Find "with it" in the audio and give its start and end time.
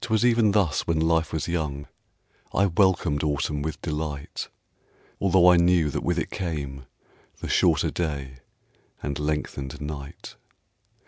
6.04-6.30